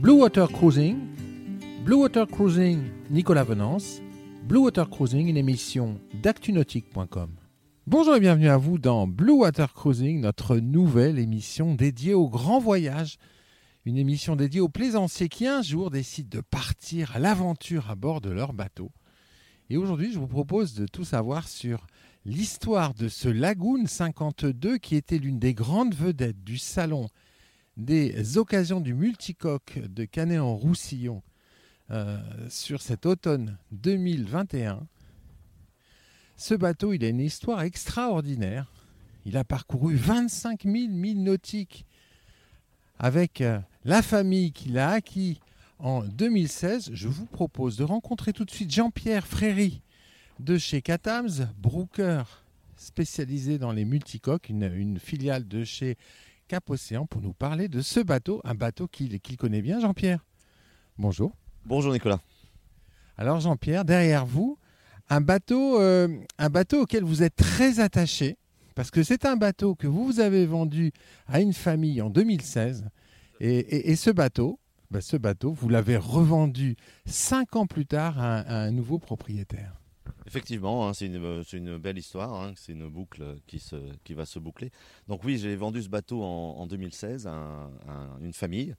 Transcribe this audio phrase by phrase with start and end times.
[0.00, 0.96] Blue Water Cruising,
[1.84, 4.00] Blue Water Cruising, Nicolas Venance,
[4.44, 7.28] Blue Water Cruising, une émission d'actunautique.com.
[7.86, 12.60] Bonjour et bienvenue à vous dans Blue Water Cruising, notre nouvelle émission dédiée au grand
[12.60, 13.18] voyage.
[13.84, 18.22] Une émission dédiée aux plaisanciers qui un jour décident de partir à l'aventure à bord
[18.22, 18.90] de leur bateau.
[19.68, 21.86] Et aujourd'hui, je vous propose de tout savoir sur
[22.24, 27.10] l'histoire de ce Lagoon 52 qui était l'une des grandes vedettes du salon
[27.76, 31.22] des occasions du multicoque de Canet-en-Roussillon
[31.90, 34.86] euh, sur cet automne 2021.
[36.36, 38.72] Ce bateau, il a une histoire extraordinaire.
[39.24, 41.84] Il a parcouru 25 000 milles nautiques
[42.98, 45.40] avec euh, la famille qu'il a acquis
[45.78, 46.90] en 2016.
[46.92, 49.82] Je vous propose de rencontrer tout de suite Jean-Pierre Fréry
[50.38, 52.44] de chez Catams, broker
[52.76, 55.98] spécialisé dans les multicoques, une, une filiale de chez
[56.50, 60.26] Cap Océan pour nous parler de ce bateau, un bateau qu'il connaît bien, Jean-Pierre.
[60.98, 61.30] Bonjour.
[61.64, 62.20] Bonjour Nicolas.
[63.16, 64.58] Alors Jean-Pierre, derrière vous,
[65.10, 68.36] un bateau, euh, un bateau auquel vous êtes très attaché,
[68.74, 70.90] parce que c'est un bateau que vous avez vendu
[71.28, 72.88] à une famille en 2016.
[73.38, 74.58] Et, ce bateau,
[74.90, 76.74] bah, ce bateau, vous l'avez revendu
[77.06, 79.79] cinq ans plus tard à un nouveau propriétaire.
[80.30, 84.70] Effectivement, hein, c'est une, belle histoire, hein, c'est une boucle qui, va se boucler.
[85.08, 87.68] Donc oui, j'ai vendu ce bateau en, 2016 à,
[88.20, 88.76] une famille,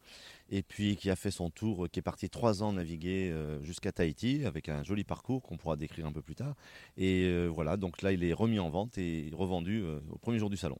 [0.49, 3.91] et puis qui a fait son tour, qui est parti trois ans naviguer euh, jusqu'à
[3.91, 6.55] Tahiti, avec un joli parcours qu'on pourra décrire un peu plus tard.
[6.95, 10.39] Et euh, voilà, donc là, il est remis en vente et revendu euh, au premier
[10.39, 10.77] jour du salon.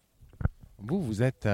[0.77, 1.49] Vous, vous êtes...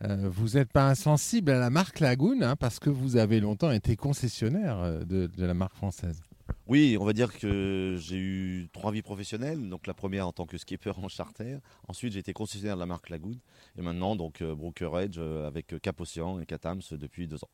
[0.00, 5.04] n'êtes pas insensible à la marque Lagoon hein, parce que vous avez longtemps été concessionnaire
[5.04, 6.22] de la marque française.
[6.66, 9.68] Oui, on va dire que j'ai eu trois vies professionnelles.
[9.68, 11.58] Donc la première en tant que skipper en charter.
[11.88, 13.38] Ensuite, j'ai été concessionnaire de la marque Lagoon.
[13.78, 17.50] Et maintenant, donc euh, Brokerage euh, avec Cap Océan et Catams depuis deux ans.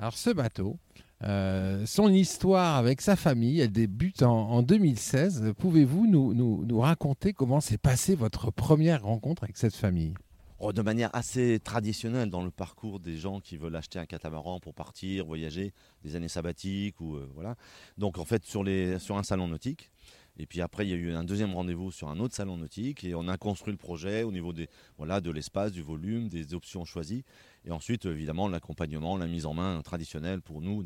[0.00, 0.78] Alors ce bateau,
[1.24, 5.54] euh, son histoire avec sa famille, elle débute en, 2016.
[5.58, 10.14] Pouvez-vous nous, nous raconter comment s'est passée votre première rencontre avec cette famille?
[10.60, 14.58] Oh, de manière assez traditionnelle dans le parcours des gens qui veulent acheter un catamaran
[14.58, 17.54] pour partir, voyager, des années sabbatiques ou euh, voilà.
[17.96, 19.92] Donc en fait sur, les, sur un salon nautique.
[20.36, 23.04] Et puis après, il y a eu un deuxième rendez-vous sur un autre salon nautique
[23.04, 26.54] et on a construit le projet au niveau des, voilà, de l'espace, du volume, des
[26.54, 27.24] options choisies.
[27.64, 30.84] Et ensuite, évidemment, l'accompagnement, la mise en main traditionnelle pour nous,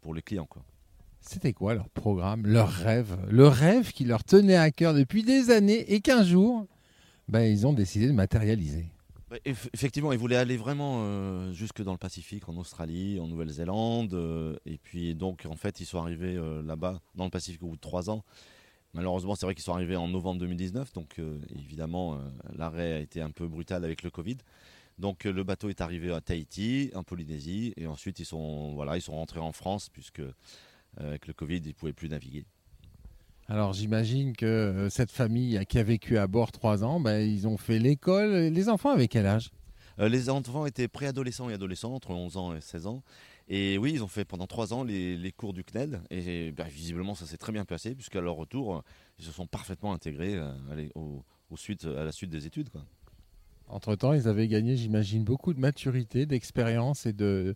[0.00, 0.46] pour les clients.
[0.46, 0.62] Quoi.
[1.20, 5.50] C'était quoi leur programme, leur rêve Le rêve qui leur tenait à cœur depuis des
[5.50, 6.66] années et qu'un jour,
[7.28, 8.86] ben, ils ont décidé de matérialiser?
[9.44, 14.14] Effectivement, ils voulaient aller vraiment euh, jusque dans le Pacifique, en Australie, en Nouvelle-Zélande.
[14.14, 17.68] Euh, et puis, donc, en fait, ils sont arrivés euh, là-bas, dans le Pacifique, au
[17.68, 18.24] bout de trois ans.
[18.94, 20.92] Malheureusement, c'est vrai qu'ils sont arrivés en novembre 2019.
[20.92, 21.18] Donc,
[21.56, 22.20] évidemment,
[22.54, 24.36] l'arrêt a été un peu brutal avec le Covid.
[24.98, 27.72] Donc, le bateau est arrivé à Tahiti, en Polynésie.
[27.78, 30.20] Et ensuite, ils sont, voilà, ils sont rentrés en France, puisque
[30.98, 32.44] avec le Covid, ils ne pouvaient plus naviguer.
[33.48, 37.46] Alors j'imagine que euh, cette famille qui a vécu à bord trois ans, ben, ils
[37.46, 38.30] ont fait l'école.
[38.30, 39.50] Les enfants avec quel âge?
[39.98, 43.02] Euh, Les enfants étaient préadolescents et adolescents, entre 11 ans et 16 ans.
[43.48, 46.00] Et oui, ils ont fait pendant trois ans les, cours du CNED.
[46.10, 48.82] Et ben, visiblement, ça s'est très bien passé, puisqu'à leur retour,
[49.18, 52.70] ils se sont parfaitement intégrés euh, au, suite, à la suite des études.
[53.68, 57.54] Entre-temps, ils avaient gagné, j'imagine, beaucoup de maturité, d'expérience et de,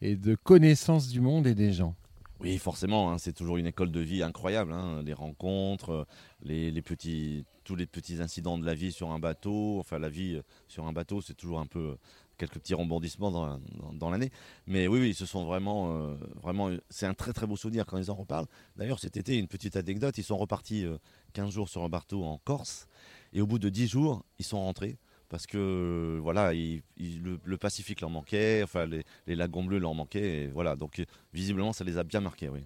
[0.00, 1.94] et de connaissance du monde et des gens.
[2.40, 4.72] Oui, forcément, hein, c'est toujours une école de vie incroyable.
[4.72, 6.06] Hein, les rencontres,
[6.44, 9.78] euh, tous les petits incidents de la vie sur un bateau.
[9.80, 11.98] Enfin, la vie euh, sur un bateau, c'est toujours un peu euh,
[12.36, 14.30] quelques petits rebondissements dans, l'année.
[14.66, 16.70] Mais oui, oui, se sont vraiment, vraiment.
[16.90, 18.46] C'est un très très beau souvenir quand ils en reparlent.
[18.76, 20.18] D'ailleurs, cet été, une petite anecdote.
[20.18, 20.84] Ils sont repartis
[21.32, 22.88] 15 jours sur un bateau en Corse,
[23.32, 24.98] et au bout de 10 jours, ils sont rentrés
[25.28, 30.76] parce que voilà, le, Pacifique leur manquait, enfin les, lagons bleus leur manquaient, voilà.
[30.76, 32.60] Donc visiblement, ça les a bien marqués, oui.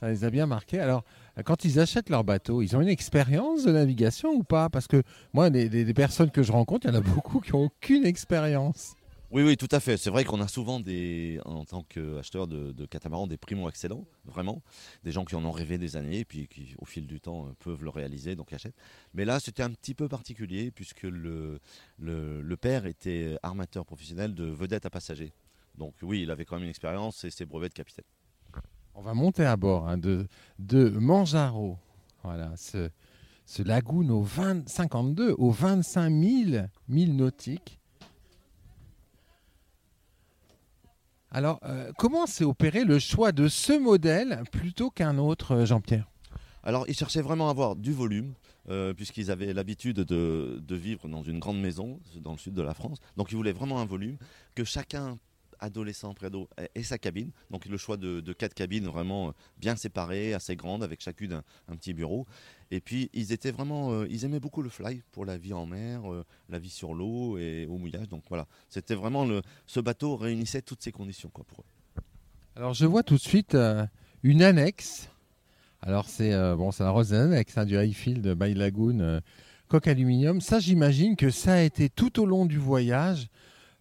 [0.00, 0.80] Ça les a bien marqués.
[0.80, 1.04] Alors,
[1.44, 4.68] quand ils achètent leur bateau, ils ont une expérience de navigation ou pas?
[4.68, 5.02] Parce que
[5.32, 8.94] moi, des, personnes que je rencontre, il y en a beaucoup qui n'ont aucune expérience.
[9.32, 9.96] Oui, oui, tout à fait.
[9.96, 14.60] C'est vrai qu'on a souvent des, en tant qu'acheteur de, de catamarans, des primo-excellents, vraiment.
[15.04, 17.46] Des gens qui en ont rêvé des années et puis qui, au fil du temps,
[17.46, 18.76] euh, peuvent le réaliser, donc achètent.
[19.14, 21.60] Mais là, c'était un petit peu particulier puisque le,
[21.98, 25.32] le, père était armateur professionnel de vedettes à passagers.
[25.78, 28.04] Donc oui, il avait quand même une expérience et ses brevets de capitaine.
[28.94, 30.26] On va monter à bord hein, de,
[30.58, 31.78] de Manjaro.
[32.22, 32.90] Voilà, ce,
[33.46, 37.78] ce lagoon au 20, 52, aux 25 000 milles nautiques
[41.34, 46.10] Alors, euh, comment s'est opéré le choix de ce modèle plutôt qu'un autre, euh, Jean-Pierre?
[46.62, 48.34] Alors, ils cherchaient vraiment à avoir du volume,
[48.68, 52.74] euh, puisqu'ils avaient l'habitude de, vivre dans une grande maison dans le sud de la
[52.74, 52.98] France.
[53.16, 54.18] Donc, ils voulaient vraiment un volume,
[54.54, 55.18] que chacun
[55.62, 57.30] adolescent, préado et sa cabine.
[57.50, 61.94] Donc le choix de, quatre cabines vraiment bien séparées, assez grandes, avec chacune un, petit
[61.94, 62.26] bureau.
[62.70, 66.02] Et puis ils étaient vraiment, ils aimaient beaucoup le fly pour la vie en mer,
[66.48, 68.08] la vie sur l'eau et au mouillage.
[68.08, 72.02] Donc voilà, c'était vraiment le, ce bateau réunissait toutes ces conditions quoi pour eux.
[72.56, 73.56] Alors je vois tout de suite
[74.22, 75.08] une annexe.
[75.80, 79.22] Alors c'est bon, c'est la rose annexe hein, du Highfield Bay Lagoon
[79.72, 80.42] coque aluminium.
[80.42, 83.28] Ça, j'imagine que ça a été tout au long du voyage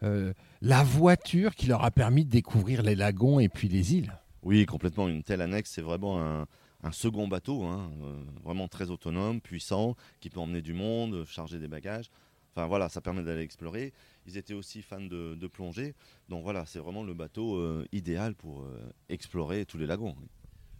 [0.04, 0.32] euh,
[0.62, 4.14] la voiture qui leur a permis de découvrir les lagons et puis les îles.
[4.44, 5.08] Oui, complètement.
[5.08, 10.30] Une telle annexe, c'est vraiment un, second bateau, hein, euh, vraiment très autonome, puissant, qui
[10.30, 12.10] peut emmener du monde, charger des bagages.
[12.54, 13.94] Enfin voilà, ça permet d'aller explorer.
[14.28, 15.94] Ils étaient aussi fans de, plongée.
[16.30, 18.66] Donc voilà, c'est vraiment le bateau euh, idéal pour
[19.10, 20.16] explorer tous les lagons.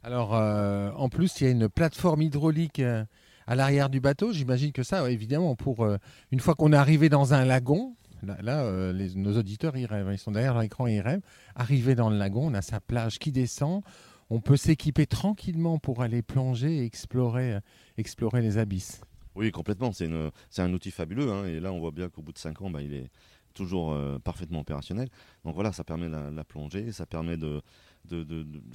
[0.04, 4.34] Alors, en plus, il y a une plateforme hydraulique à l'arrière du bateau.
[4.34, 5.88] J'imagine que ça, évidemment, pour
[6.32, 10.10] une fois qu'on est arrivé dans un lagon, Là, euh, nos auditeurs, ils rêvent.
[10.12, 11.22] Ils sont derrière l'écran ils rêvent.
[11.56, 13.82] Arrivé dans le lagon, on a sa plage qui descend.
[14.30, 17.60] On peut s'équiper tranquillement pour aller plonger et explorer, euh,
[17.98, 19.02] explorer les abysses.
[19.36, 19.92] Oui, complètement.
[19.92, 21.32] C'est un outil fabuleux.
[21.32, 21.46] Hein.
[21.46, 23.10] Et là, on voit bien qu'au bout de 5 ans, bah, il est
[23.54, 25.10] toujours euh, parfaitement opérationnel.
[25.44, 27.62] Donc voilà, ça permet la, plongée, ça permet de,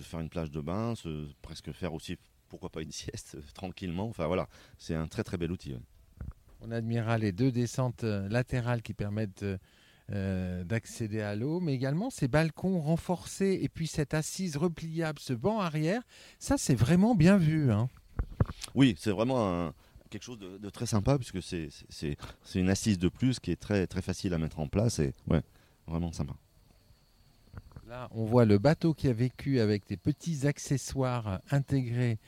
[0.00, 0.94] faire une plage de bain,
[1.42, 2.16] presque faire aussi,
[2.48, 4.08] pourquoi pas une sieste tranquillement.
[4.08, 4.48] Enfin voilà,
[4.78, 5.74] c'est un très très bel outil.
[6.60, 9.58] On admirera les deux descentes euh, latérales qui permettent euh,
[10.12, 15.32] euh, d'accéder à l'eau, mais également ces balcons renforcés et puis cette assise repliable, ce
[15.32, 16.02] banc arrière,
[16.38, 17.72] ça c'est vraiment bien vu.
[17.72, 17.88] Hein.
[18.74, 19.72] Oui, c'est vraiment
[20.10, 22.16] quelque chose de, très sympa puisque c'est
[22.54, 25.42] une assise de plus qui est très, très facile à mettre en place et ouais,
[25.88, 26.34] vraiment sympa.
[27.88, 32.18] Là, on voit le bateau qui a vécu avec des petits accessoires intégrés,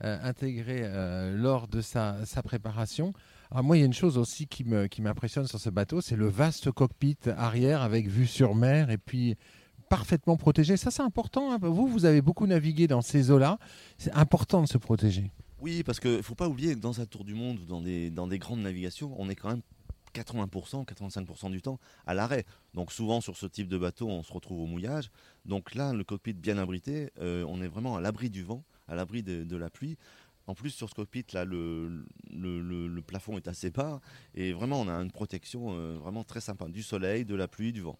[0.00, 0.86] intégrés
[1.34, 3.14] lors de sa préparation.
[3.56, 6.16] Ah, moi, il y a une chose aussi qui m'impressionne qui sur ce bateau, c'est
[6.16, 9.36] le vaste cockpit arrière avec vue sur mer et puis
[9.88, 10.76] parfaitement protégé.
[10.76, 11.52] Ça, c'est important.
[11.52, 11.58] Hein.
[11.62, 13.60] Vous, vous avez beaucoup navigué dans ces eaux-là.
[13.96, 15.30] C'est important de se protéger.
[15.60, 17.80] Oui, parce qu'il ne faut pas oublier que dans un tour du monde ou dans
[17.80, 19.62] des, dans des grandes navigations, on est quand même
[20.16, 22.44] 80%, 85% du temps à l'arrêt.
[22.74, 25.12] Donc souvent sur ce type de bateau, on se retrouve au mouillage.
[25.44, 28.96] Donc là, le cockpit bien abrité, euh, on est vraiment à l'abri du vent, à
[28.96, 29.96] l'abri de, de, la pluie.
[30.46, 34.00] En plus, sur ce cockpit, là, le, le, plafond est assez bas
[34.34, 37.72] et vraiment, on a une protection euh, vraiment très sympa du soleil, de la pluie,
[37.72, 37.98] du vent.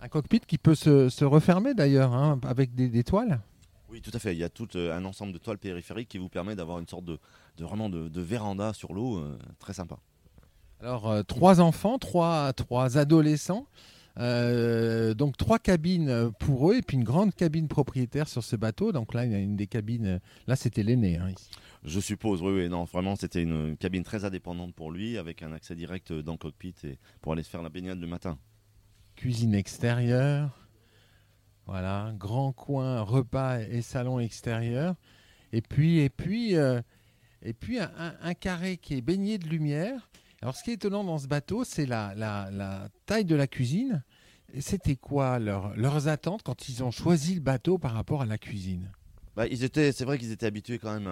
[0.00, 3.40] Un cockpit qui peut se, refermer d'ailleurs hein, avec des, toiles
[3.88, 4.32] Oui, tout à fait.
[4.34, 6.86] Il y a tout euh, un ensemble de toiles périphériques qui vous permet d'avoir une
[6.86, 7.18] sorte de,
[7.58, 9.98] vraiment de, véranda sur l'eau, euh, très sympa.
[10.80, 13.66] Alors, trois enfants, trois, trois adolescents.
[14.18, 18.92] Euh, donc trois cabines pour eux et puis une grande cabine propriétaire sur ce bateau.
[18.92, 20.20] Donc là, il y a une des cabines.
[20.46, 21.32] Là, c'était l'aîné hein.
[21.84, 25.52] Je suppose, oui, oui non, vraiment, c'était une cabine très indépendante pour lui, avec un
[25.52, 28.36] accès direct dans le cockpit et pour aller se faire la baignade le matin.
[29.14, 30.68] Cuisine extérieure,
[31.66, 34.96] voilà, grand coin, repas et salon extérieur,
[35.52, 36.80] et puis et puis euh,
[37.42, 40.08] et puis un, carré qui est baigné de lumière
[40.40, 44.04] alors, ce qui est étonnant dans ce bateau, c'est la, la, taille de la cuisine.
[44.60, 48.90] C'était quoi leurs attentes quand ils ont choisi le bateau par rapport à la cuisine?
[49.38, 51.06] Bah, ils étaient, c'est vrai qu'ils étaient habitués quand même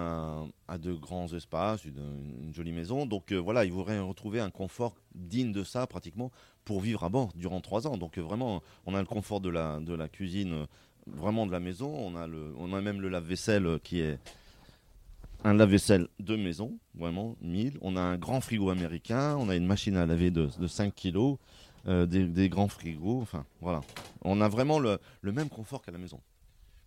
[0.67, 3.05] à, de grands espaces, une, jolie maison.
[3.05, 6.29] Donc euh, voilà, ils voudraient retrouver un confort digne de ça pratiquement
[6.65, 7.95] pour vivre à bord durant trois ans.
[7.95, 10.65] Donc euh, vraiment, on a le confort de la, de cuisine, euh,
[11.05, 11.87] vraiment de la maison.
[11.89, 14.19] On a, le, on a même le lave-vaisselle qui est
[15.45, 17.77] un lave-vaisselle de maison, vraiment 1000.
[17.81, 21.37] On a un grand frigo américain, on a une machine à laver de, 5 kilos,
[21.87, 23.81] euh, des, grands frigos, enfin voilà.
[24.21, 26.19] On a vraiment le, même confort qu'à la maison.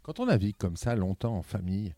[0.02, 1.94] Quand on navigue comme ça longtemps en famille,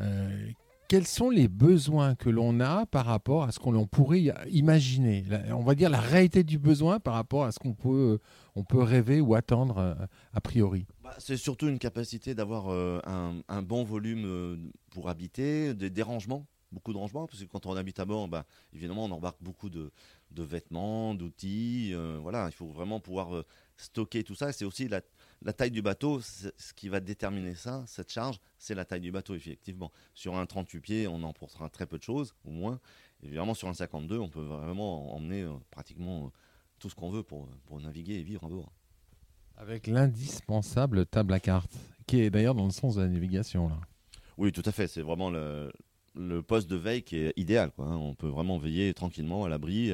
[0.00, 0.50] euh,
[0.88, 5.24] quels sont les besoins que l'on a par rapport à ce qu'on pourrait imaginer?
[5.50, 8.18] On va dire la réalité du besoin par rapport à ce qu'on peut,
[8.54, 9.94] on peut rêver ou attendre euh,
[10.34, 10.86] a priori.
[11.02, 16.92] Bah, c'est surtout une capacité d'avoir euh, un, bon volume pour habiter, des, dérangements, beaucoup
[16.92, 19.90] de rangements, parce que quand on habite à bord, bah, évidemment, on embarque beaucoup de,
[20.42, 21.94] vêtements, d'outils.
[22.20, 23.44] voilà, il faut vraiment pouvoir
[23.76, 24.52] stocker tout ça.
[24.52, 25.00] C'est aussi la,
[25.44, 29.12] la taille du bateau, ce qui va déterminer ça, cette charge, c'est la taille du
[29.12, 29.92] bateau, effectivement.
[30.14, 32.80] Sur un 38 pieds, on emportera très peu de choses, au moins.
[33.22, 36.28] Évidemment, sur un 52, on peut vraiment emmener euh, pratiquement euh,
[36.78, 37.48] tout ce qu'on veut pour,
[37.80, 38.72] naviguer et vivre à bord.
[39.56, 41.76] Avec l'indispensable table à cartes,
[42.06, 43.68] qui est d'ailleurs dans le sens de la navigation.
[43.68, 43.78] Là.
[44.36, 44.88] Oui, tout à fait.
[44.88, 45.72] C'est vraiment le,
[46.46, 47.70] poste de veille qui est idéal.
[47.78, 47.96] Hein.
[47.96, 49.92] On peut vraiment veiller tranquillement à l'abri.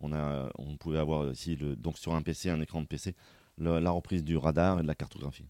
[0.00, 3.14] On, a, on pouvait avoir aussi, le, donc sur un PC, un écran de PC,
[3.58, 5.46] la reprise du radar et de la cartographie.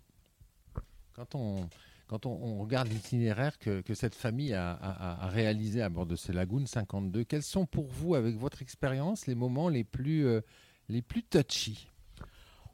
[1.15, 1.69] Quand on,
[2.11, 7.23] quand on, regarde l'itinéraire que, cette famille a, réalisé à bord de ces lagoons 52,
[7.23, 10.41] quels sont pour vous, avec votre expérience, les moments les plus, euh,
[10.89, 11.89] les plus touchy?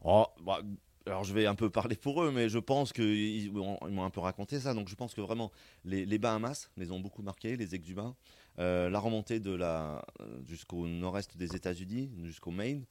[0.02, 0.60] Oh, bah,
[1.06, 4.20] alors je vais un peu parler pour eux, mais je pense qu'ils m'ont un peu
[4.20, 4.74] raconté ça.
[4.74, 5.52] Donc je pense que vraiment
[5.84, 8.14] les, Bahamas les ont beaucoup marqués, les Exubins.
[8.58, 10.04] Euh, la remontée de la
[10.46, 12.84] jusqu'au nord-est des États-Unis, jusqu'au Maine,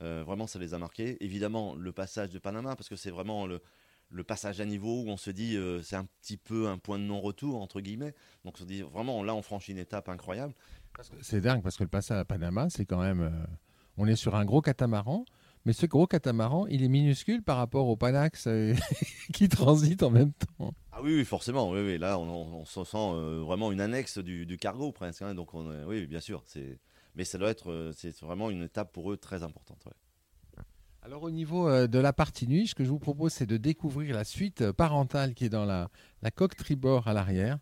[0.00, 1.16] euh, vraiment ça les a marqués.
[1.20, 3.60] Évidemment le passage de Panama, parce que c'est vraiment le,
[4.26, 7.04] passage à niveau où on se dit euh, c'est un petit peu un point de
[7.04, 8.14] non-retour entre guillemets.
[8.44, 10.54] Donc on se dit vraiment là on franchit une étape incroyable.
[11.20, 13.46] C'est dingue parce que le passage à Panama, c'est quand même
[13.96, 15.24] on est sur un gros catamaran
[15.66, 18.74] mais ce gros catamaran, il est minuscule par rapport au Panax euh,
[19.34, 20.72] qui transite en même temps.
[20.90, 21.70] Ah oui, forcément.
[21.70, 21.98] Oui, oui.
[21.98, 25.22] Là, on, se sent euh, vraiment une annexe du, cargo presque.
[25.22, 25.34] Hein.
[25.34, 26.42] donc, on, oui, bien sûr.
[27.14, 29.86] Mais ça doit être, euh, c'est vraiment une étape pour eux très importante.
[31.02, 34.14] Alors au niveau de la partie nuit, ce que je vous propose, c'est de découvrir
[34.14, 35.88] la suite parentale qui est dans la,
[36.20, 37.58] la coque tribord à l'arrière.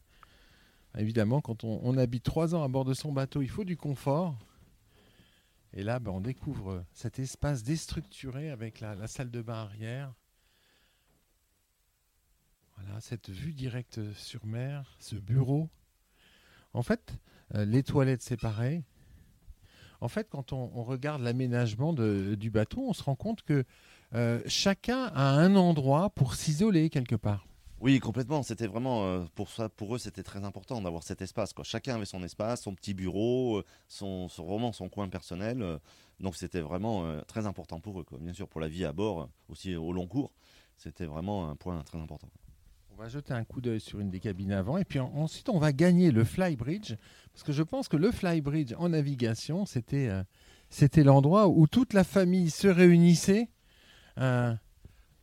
[0.99, 3.77] Évidemment, quand on, on habite trois ans à bord de son bateau, il faut du
[3.77, 4.37] confort.
[5.75, 10.15] Et là, ben, on découvre cet espace déstructuré avec la, salle de bain arrière.
[12.77, 15.69] Voilà, cette vue directe sur mer, ce bureau.
[16.73, 17.19] En fait,
[17.55, 18.85] euh, les toilettes séparées.
[20.01, 23.65] En fait, quand on, regarde l'aménagement du bateau, on se rend compte que
[24.15, 27.49] euh, chacun a un endroit pour s'isoler quelque part.
[27.81, 28.43] Oui, complètement.
[28.43, 31.53] C'était vraiment euh, pour ça, pour eux, c'était très important d'avoir cet espace.
[31.53, 31.65] Quoi.
[31.65, 35.63] Chacun avait son espace, son petit bureau, euh, son, son son coin personnel.
[35.63, 35.79] Euh.
[36.19, 38.05] donc c'était vraiment très important pour eux.
[38.05, 38.19] Quoi.
[38.21, 40.33] Bien sûr, pour la vie à bord, aussi au long cours,
[40.77, 42.29] c'était vraiment un point très important.
[42.91, 45.61] On va jeter un coup d'œil sur une des cabines avant, et puis ensuite on
[45.61, 46.95] va gagner le flybridge,
[47.33, 50.11] parce que je pense que le flybridge en navigation, c'était
[50.69, 53.51] c'était l'endroit où toute la famille se réunissait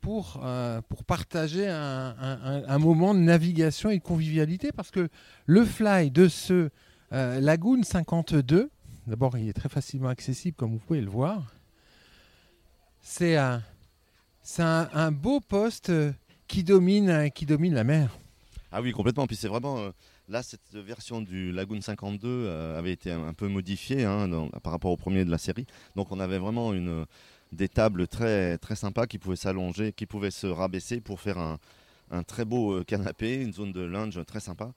[0.06, 5.10] pour, euh, pour partager un, moment de navigation et de convivialité parce que
[5.48, 6.70] le fly de ce
[7.12, 8.70] euh, Lagoon 52,
[9.08, 11.56] d'abord il est très facilement accessible comme vous pouvez le voir,
[13.02, 13.64] c'est un,
[14.60, 15.92] un, beau poste
[16.48, 18.16] qui domine, qui domine la mer.
[18.72, 19.26] Ah oui, complètement.
[19.26, 19.80] Puis c'est vraiment.
[19.80, 19.90] Euh,
[20.30, 24.30] là, cette version du Lagoon 52 avait été un, peu modifiée hein,
[24.62, 25.66] par rapport au premier de la série.
[25.96, 27.06] Donc on avait vraiment une,
[27.56, 32.24] des tables très, très sympas qui pouvaient s'allonger, qui pouvaient se rabaisser pour faire un,
[32.24, 34.72] très beau euh, canapé, une zone de lunch très sympa.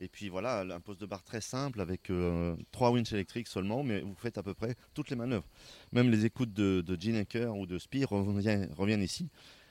[0.00, 3.82] Et puis voilà, un poste de bar très simple avec euh, trois winches électriques seulement,
[3.82, 5.48] mais vous faites à peu près toutes les manœuvres.
[5.92, 9.28] Même les écoutes de, de ou de Spear reviennent, ici.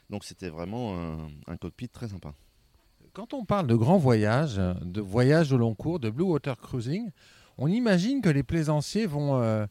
[0.09, 2.33] Donc c'était vraiment un, cockpit très sympa.
[3.13, 7.09] Quand on parle de grands voyages, de voyages au long cours, de Blue Water Cruising,
[7.57, 9.65] on imagine que les plaisanciers vont euh,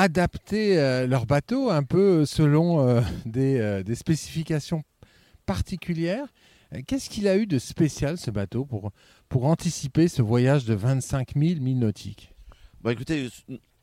[0.00, 3.02] adapter euh, leur bateau un peu selon euh,
[3.36, 4.82] euh, des, spécifications
[5.46, 6.26] particulières.
[6.86, 8.92] Qu'est-ce qu'il a eu de spécial ce bateau pour,
[9.28, 12.32] pour anticiper ce voyage de 25 000 milles nautiques?
[12.80, 13.28] Bah écoutez,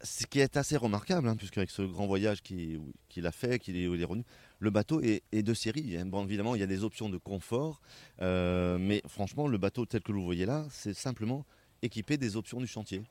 [0.01, 3.75] ce qui est assez remarquable, hein, puisque avec ce grand voyage qu'il a fait, qu'il
[3.75, 4.23] est, revenu,
[4.59, 5.97] le bateau est, de série.
[6.05, 7.81] Bon, évidemment, il y a des options de confort,
[8.21, 11.45] mais franchement, le bateau tel que vous voyez là, c'est simplement
[11.81, 13.03] équipé des options du chantier.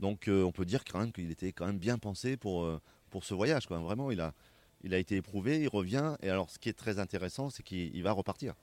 [0.00, 2.80] Donc euh, on peut dire quand même qu'il était quand même bien pensé pour, euh,
[3.10, 3.66] pour ce voyage.
[3.66, 3.78] Quoi.
[3.78, 4.32] Vraiment, il a,
[4.82, 6.16] il a été éprouvé, il revient.
[6.22, 8.54] Et alors ce qui est très intéressant, c'est qu'il va repartir.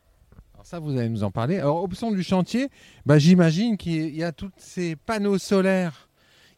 [0.54, 1.58] Alors ça, vous allez nous en parler.
[1.58, 2.70] Alors, option du chantier,
[3.06, 6.10] bah, j'imagine qu'il y a tous ces panneaux solaires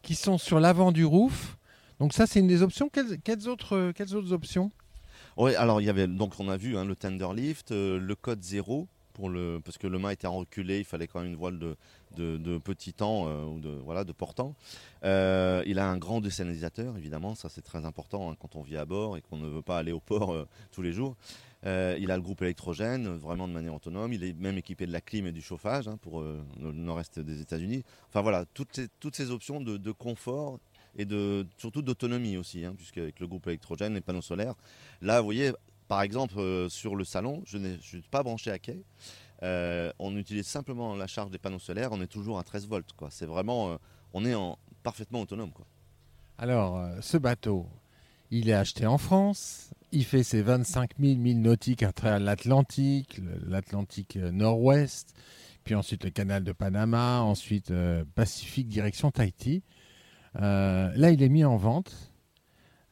[0.01, 1.57] qui sont sur l'avant du roof.
[1.99, 2.89] Donc ça, c'est une des options.
[2.89, 4.71] Quelles, autres, quelles autres options?
[5.37, 8.15] Oui, alors il y avait, donc on a vu hein, le tender lift, euh, le
[8.15, 11.37] code zéro, pour le, parce que le mât était reculé, il fallait quand même une
[11.37, 11.75] voile de,
[12.15, 14.55] de, petit temps euh, ou de, voilà, de portant.
[15.03, 18.77] Euh, il a un grand désalisateur, évidemment, ça c'est très important hein, quand on vit
[18.77, 21.15] à bord et qu'on ne veut pas aller au port euh, tous les jours.
[21.63, 24.13] il a le groupe électrogène, vraiment de manière autonome.
[24.13, 27.41] Il est même équipé de la clim et du chauffage hein, pour le nord-est des
[27.41, 27.83] États-Unis.
[28.09, 30.59] Enfin voilà, toutes ces, toutes ces options de, confort
[30.95, 34.55] et de, surtout d'autonomie aussi, hein, puisque avec le groupe électrogène, les panneaux solaires.
[35.01, 35.51] Là, vous voyez,
[35.87, 38.83] par exemple, sur le salon, je ne suis pas branché à quai.
[39.43, 42.89] Euh, on utilise simplement la charge des panneaux solaires, on est toujours à 13 volts.
[43.09, 43.77] C'est vraiment, euh,
[44.13, 45.51] on est en, parfaitement autonome.
[46.37, 47.67] Alors, euh, ce bateau,
[48.31, 53.19] il est acheté en France, il fait ses 25 000 milles nautiques à travers l'Atlantique,
[53.45, 55.13] l'Atlantique nord-ouest,
[55.65, 57.71] puis ensuite le canal de Panama, ensuite
[58.15, 59.61] Pacifique direction Tahiti.
[60.35, 61.93] là, il est mis en vente.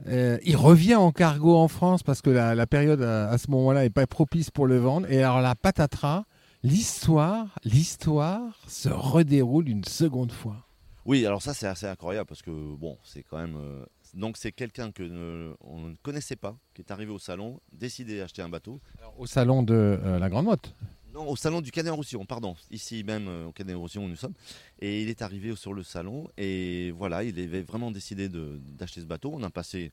[0.05, 4.05] il revient en cargo en France parce que la, période à, ce moment-là n'est pas
[4.05, 5.11] propice pour le vendre.
[5.11, 6.25] Et alors la patatras,
[6.63, 10.67] l'histoire, l'histoire se redéroule une seconde fois.
[11.05, 14.51] Oui, alors ça c'est assez incroyable parce que bon, c'est quand même euh, donc c'est
[14.51, 18.49] quelqu'un que ne, on ne connaissait pas qui est arrivé au salon, décidé d'acheter un
[18.49, 18.79] bateau.
[19.17, 20.75] au salon de euh, la Grande Motte.
[21.13, 24.15] Non, au salon du Canet Roussillon, pardon, ici même euh, au Canet Roussillon où nous
[24.15, 24.33] sommes.
[24.79, 29.05] Et il est arrivé sur le salon et voilà, il avait vraiment décidé d'acheter ce
[29.05, 29.31] bateau.
[29.33, 29.91] On a passé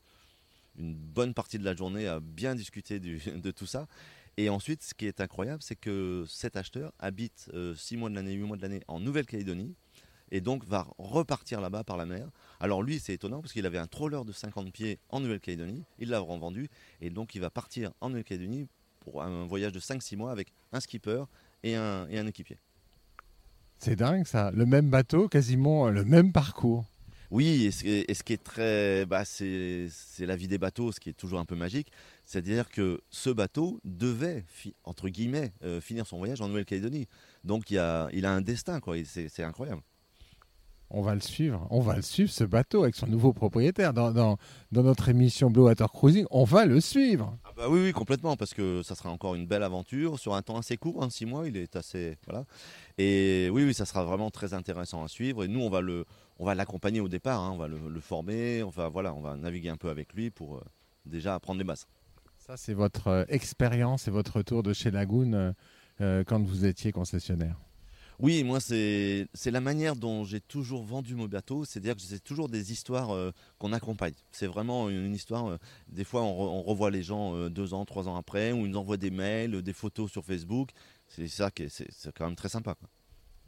[0.77, 3.87] une bonne partie de la journée à bien discuter de tout ça.
[4.37, 8.33] Et ensuite, ce qui est incroyable, c'est que cet acheteur habite 6 mois de l'année,
[8.33, 9.75] 8 mois de l'année en Nouvelle-Calédonie
[10.31, 12.29] et donc va repartir là-bas par la mer.
[12.59, 16.09] Alors lui, c'est étonnant parce qu'il avait un troller de 50 pieds en Nouvelle-Calédonie, il
[16.09, 16.69] l'a revendu,
[17.01, 18.67] et donc il va partir en Nouvelle-Calédonie
[18.99, 21.23] pour un voyage de 5-6 mois avec un skipper
[21.63, 22.59] et un, et un équipier.
[23.79, 26.85] C'est dingue ça, le même bateau, quasiment le même parcours.
[27.31, 31.13] Oui, et ce, qui est très, bah, c'est la vie des bateaux, ce qui est
[31.13, 31.91] toujours un peu magique,
[32.25, 34.45] c'est-à-dire que ce bateau devait,
[34.83, 37.07] entre guillemets, euh, finir son voyage en Nouvelle-Calédonie.
[37.43, 38.95] Donc il a, il a un destin, quoi.
[39.05, 39.83] C'est incroyable
[40.91, 41.67] on va le suivre.
[41.69, 43.93] On va le suivre, ce bateau, avec son nouveau propriétaire.
[43.93, 44.37] Dans, dans,
[44.71, 47.37] notre émission Blue Water Cruising, on va le suivre.
[47.45, 50.41] Ah bah oui, oui, complètement, parce que ça sera encore une belle aventure sur un
[50.41, 52.17] temps assez court, hein, six mois, il est assez...
[52.25, 52.45] Voilà.
[52.97, 55.43] Et oui, oui, ça sera vraiment très intéressant à suivre.
[55.43, 56.05] Et nous, on va le,
[56.39, 57.51] on va l'accompagner au départ, hein.
[57.53, 60.57] on va le, former, on va, voilà, on va naviguer un peu avec lui pour
[60.57, 60.61] euh,
[61.05, 61.85] déjà apprendre les bases.
[62.37, 65.53] Ça, c'est votre euh, expérience et votre retour de chez Lagoon
[66.01, 67.59] euh, quand vous étiez concessionnaire.
[68.19, 71.63] Oui, moi, c'est la manière dont j'ai toujours vendu mon bateau.
[71.63, 74.13] C'est-à-dire que c'est toujours des histoires euh, qu'on accompagne.
[74.31, 75.47] C'est vraiment une, histoire.
[75.47, 75.57] Euh,
[75.87, 78.77] des fois, on, revoit les gens euh, deux ans, trois ans après, ou ils nous
[78.77, 80.71] envoient des mails, des photos sur Facebook.
[81.07, 82.75] C'est ça qui est, c'est quand même très sympa.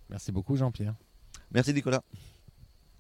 [0.10, 0.96] Merci beaucoup, Jean-Pierre.
[1.52, 2.02] Merci, Nicolas.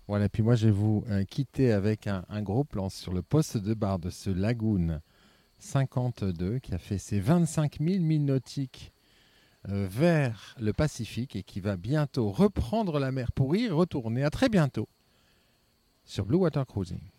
[0.07, 3.57] Voilà, puis moi, je vais vous quitter avec un, un, gros plan sur le poste
[3.57, 4.99] de barre de ce Lagoon
[5.59, 8.90] 52 qui a fait ses 25 000 milles nautiques
[9.65, 14.23] vers le Pacifique et qui va bientôt reprendre la mer pour y retourner.
[14.23, 14.87] À très bientôt
[16.03, 17.10] sur Blue Water Cruising.